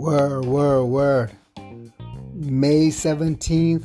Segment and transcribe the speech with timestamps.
[0.00, 1.30] Word, word, word.
[2.32, 3.84] May 17th,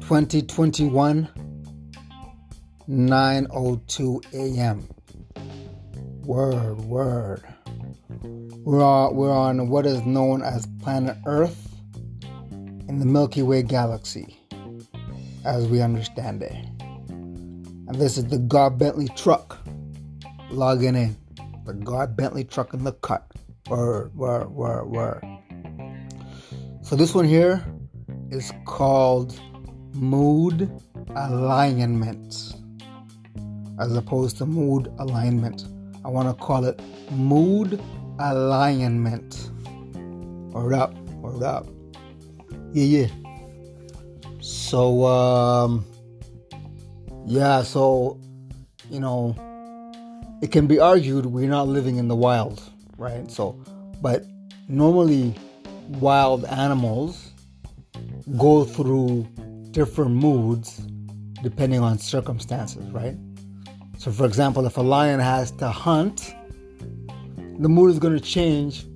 [0.00, 1.28] 2021,
[2.88, 4.88] 9.02 a.m.
[6.24, 7.44] Word, word.
[8.64, 11.68] We're on, we're on what is known as planet Earth
[12.88, 14.36] in the Milky Way galaxy,
[15.44, 16.56] as we understand it.
[16.98, 19.58] And this is the God Bentley truck
[20.50, 21.16] logging in.
[21.66, 23.30] The God Bentley truck in the cut.
[23.68, 25.24] Word, word, word, word.
[26.82, 27.64] So this one here
[28.30, 29.40] is called
[29.92, 30.70] mood
[31.16, 32.54] alionment
[33.80, 35.64] as opposed to mood alignment.
[36.04, 36.80] I want to call it
[37.10, 37.82] mood
[38.20, 39.50] alignment.
[40.52, 41.66] Word up, word up.
[42.72, 43.08] Yeah, yeah.
[44.40, 45.84] So, um,
[47.26, 48.20] yeah, so,
[48.88, 49.34] you know,
[50.40, 52.62] it can be argued we're not living in the wild
[52.98, 53.30] right?
[53.30, 53.52] So,
[54.00, 54.24] but
[54.68, 55.34] normally
[55.88, 57.32] wild animals
[58.36, 59.26] go through
[59.70, 60.78] different moods
[61.42, 63.16] depending on circumstances, right?
[63.98, 66.34] So, for example, if a lion has to hunt,
[67.58, 68.86] the mood is going to change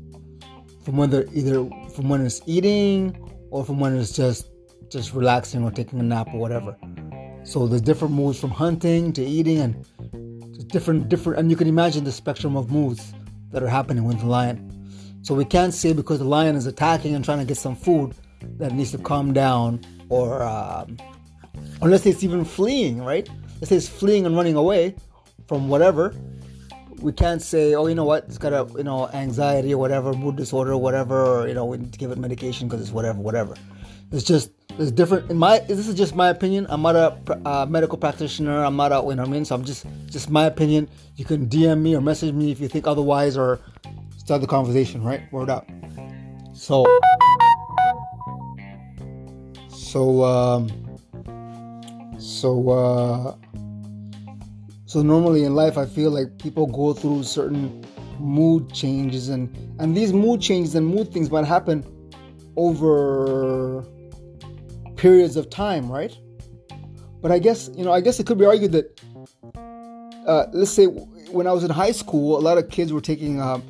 [0.84, 3.16] from whether either from when it's eating
[3.50, 4.46] or from when it's just
[4.90, 6.76] just relaxing or taking a nap or whatever.
[7.44, 12.04] So there's different moods from hunting to eating and different different and you can imagine
[12.04, 13.12] the spectrum of moods
[13.52, 14.66] that are happening with the lion.
[15.22, 18.14] So we can't say because the lion is attacking and trying to get some food
[18.58, 20.96] that needs to calm down, or um,
[21.82, 23.28] unless it's even fleeing, right?
[23.60, 24.96] Let's say it's fleeing and running away
[25.46, 26.14] from whatever.
[27.00, 30.12] We can't say, oh, you know what, it's got a you know anxiety or whatever,
[30.12, 32.92] mood disorder, or whatever, or you know we need to give it medication because it's
[32.92, 33.54] whatever, whatever.
[34.12, 35.30] It's just it's different.
[35.30, 36.66] In my this is just my opinion.
[36.68, 38.64] I'm not a uh, medical practitioner.
[38.64, 39.44] I'm not a you know what I mean.
[39.44, 40.88] So I'm just just my opinion.
[41.16, 43.60] You can DM me or message me if you think otherwise, or
[44.16, 45.04] start the conversation.
[45.04, 45.68] Right, word up.
[46.54, 46.84] So
[49.68, 50.68] so um
[52.18, 53.36] so uh
[54.86, 57.84] so normally in life, I feel like people go through certain
[58.18, 61.86] mood changes, and and these mood changes and mood things might happen
[62.56, 63.84] over
[65.00, 66.14] periods of time, right?
[67.22, 68.86] But I guess you know, I guess it could be argued that,
[70.26, 70.86] uh, let's say,
[71.36, 73.60] when I was in high school, a lot of kids were taking uh,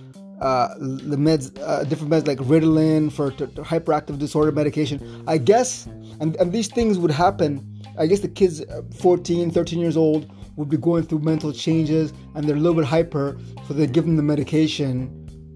[0.40, 5.24] uh, the meds, uh, different meds like Ritalin for t- t- hyperactive disorder medication.
[5.28, 5.86] I guess,
[6.20, 7.50] and, and these things would happen.
[7.96, 12.12] I guess the kids, uh, 14, 13 years old, would be going through mental changes,
[12.34, 14.94] and they're a little bit hyper, so they give them the medication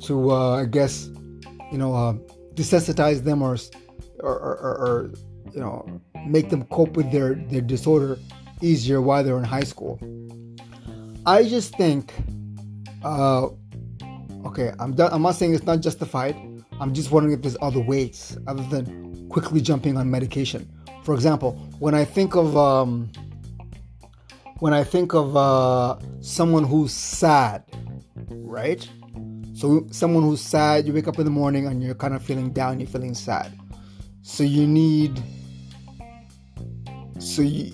[0.04, 1.06] to, uh, I guess,
[1.72, 1.92] you know,
[2.54, 3.56] desensitize them or
[4.20, 5.10] or, or, or
[5.54, 8.18] you know make them cope with their their disorder
[8.60, 9.98] easier while they're in high school.
[11.26, 12.12] I just think,
[13.02, 13.48] uh,
[14.44, 15.12] okay, I'm done.
[15.12, 16.36] I'm not saying it's not justified.
[16.80, 20.68] I'm just wondering if there's other ways other than quickly jumping on medication.
[21.02, 23.10] For example, when I think of um,
[24.58, 27.64] when I think of uh, someone who's sad,
[28.30, 28.86] right?
[29.54, 32.50] So someone who's sad, you wake up in the morning and you're kind of feeling
[32.52, 33.56] down, you're feeling sad.
[34.22, 35.22] So you need
[37.24, 37.72] so you,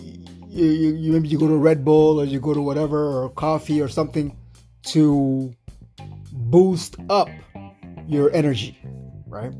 [0.49, 3.81] you, you, maybe you go to Red Bull or you go to whatever or coffee
[3.81, 4.37] or something
[4.85, 5.53] to
[6.33, 7.29] boost up
[8.07, 8.79] your energy,
[9.27, 9.53] right?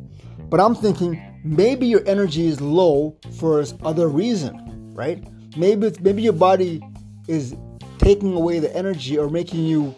[0.49, 5.23] But I'm thinking maybe your energy is low for other reason, right?
[5.57, 6.81] Maybe maybe your body
[7.27, 7.57] is
[7.99, 9.95] taking away the energy or making you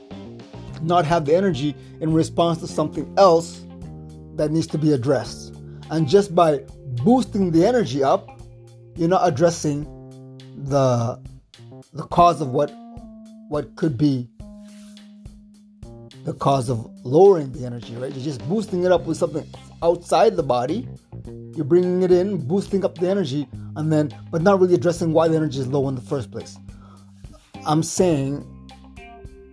[0.80, 3.64] not have the energy in response to something else
[4.36, 5.54] that needs to be addressed.
[5.90, 6.64] And just by
[7.04, 8.41] boosting the energy up,
[8.96, 9.84] you're not addressing
[10.56, 11.20] the
[11.92, 12.72] the cause of what
[13.48, 14.28] what could be
[16.24, 18.12] the cause of lowering the energy, right?
[18.12, 19.44] You're just boosting it up with something
[19.82, 20.88] outside the body.
[21.54, 25.28] You're bringing it in, boosting up the energy, and then, but not really addressing why
[25.28, 26.56] the energy is low in the first place.
[27.66, 28.46] I'm saying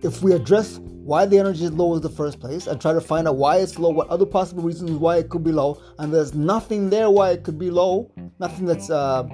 [0.02, 3.00] if we address why the energy is low in the first place and try to
[3.00, 6.12] find out why it's low, what other possible reasons why it could be low, and
[6.12, 8.10] there's nothing there why it could be low,
[8.40, 9.28] nothing that's uh,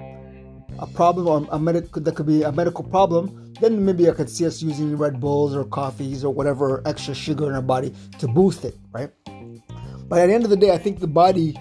[0.79, 4.29] a problem or a medical that could be a medical problem, then maybe I could
[4.29, 8.27] see us using Red Bulls or coffees or whatever extra sugar in our body to
[8.27, 9.09] boost it, right?
[10.07, 11.57] But at the end of the day, I think the body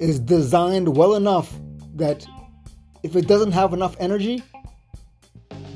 [0.00, 1.52] is designed well enough
[1.94, 2.26] that
[3.02, 4.42] if it doesn't have enough energy,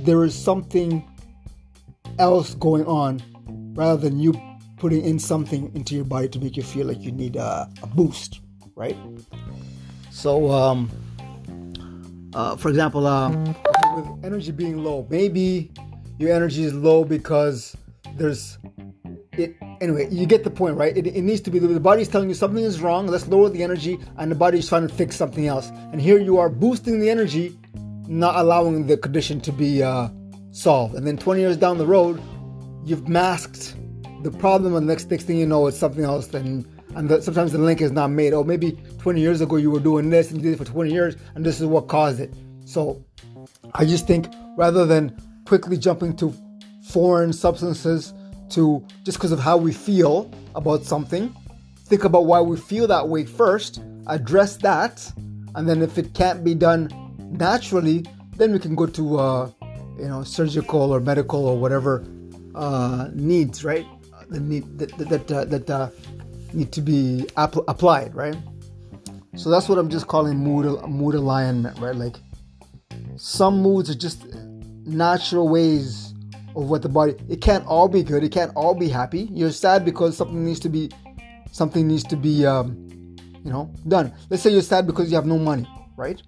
[0.00, 1.08] there is something
[2.18, 3.22] else going on
[3.74, 4.34] rather than you
[4.76, 7.86] putting in something into your body to make you feel like you need a, a
[7.86, 8.40] boost,
[8.74, 8.96] right?
[10.12, 10.90] So, um,
[12.34, 13.30] uh, for example, uh,
[13.96, 15.72] with energy being low, maybe
[16.18, 17.74] your energy is low because
[18.16, 18.58] there's
[19.32, 20.94] it anyway, you get the point, right?
[20.94, 23.62] It, it needs to be the body's telling you something is wrong, let's lower the
[23.62, 25.70] energy, and the body's trying to fix something else.
[25.92, 27.58] And here you are boosting the energy,
[28.06, 30.08] not allowing the condition to be uh,
[30.50, 30.94] solved.
[30.94, 32.22] And then 20 years down the road,
[32.84, 33.74] you've masked
[34.22, 36.26] the problem, and the next, next thing you know, it's something else.
[36.26, 38.32] Then and sometimes the link is not made.
[38.32, 40.92] Oh, maybe 20 years ago you were doing this and you did it for 20
[40.92, 42.32] years, and this is what caused it.
[42.64, 43.04] So
[43.74, 45.16] I just think rather than
[45.46, 46.34] quickly jumping to
[46.84, 48.12] foreign substances
[48.50, 51.34] to just because of how we feel about something,
[51.86, 55.10] think about why we feel that way first, address that,
[55.54, 56.90] and then if it can't be done
[57.30, 58.04] naturally,
[58.36, 59.50] then we can go to uh,
[59.98, 62.04] you know surgical or medical or whatever
[62.54, 63.86] uh, needs, right?
[64.28, 65.92] The need that that uh, that
[66.54, 68.36] need to be app- applied, right?
[69.36, 71.94] So that's what I'm just calling mood mood alignment, right?
[71.96, 72.16] Like
[73.16, 74.26] some moods are just
[74.84, 76.12] natural ways
[76.54, 77.14] of what the body.
[77.28, 78.22] It can't all be good.
[78.22, 79.28] It can't all be happy.
[79.32, 80.90] You're sad because something needs to be
[81.50, 82.88] something needs to be um,
[83.44, 84.12] you know done.
[84.28, 85.66] Let's say you're sad because you have no money,
[85.96, 86.22] right?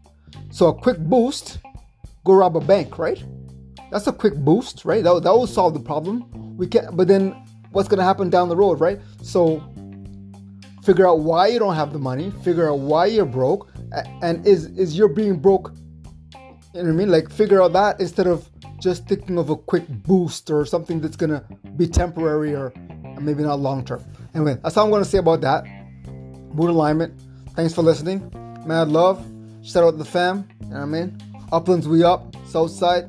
[0.51, 1.59] So a quick boost,
[2.25, 3.23] go rob a bank, right?
[3.91, 5.05] That's a quick boost, right?
[5.05, 6.25] That, that will solve the problem.
[6.57, 7.31] We can, but then
[7.71, 8.99] what's to happen down the road, right?
[9.23, 9.63] So
[10.85, 13.71] figure out why you don't have the money, figure out why you're broke,
[14.23, 15.73] and is is you're being broke
[16.75, 17.09] you know what I mean?
[17.09, 18.51] Like figure out that instead of
[18.81, 21.45] just thinking of a quick boost or something that's gonna
[21.77, 22.73] be temporary or
[23.21, 24.05] maybe not long term.
[24.35, 25.65] Anyway, that's all I'm gonna say about that.
[26.53, 27.15] Mood alignment.
[27.55, 28.29] Thanks for listening.
[28.67, 29.25] Mad love.
[29.63, 30.49] Shout out to the fam.
[30.63, 31.23] You know what I mean?
[31.53, 32.35] Uplands we up.
[32.45, 33.05] South side.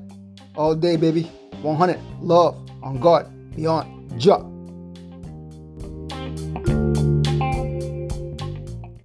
[0.55, 1.23] All day, baby.
[1.63, 1.99] 100.
[2.21, 2.55] Love.
[2.83, 3.25] On God.
[3.55, 4.19] Beyond.
[4.19, 4.45] Juck.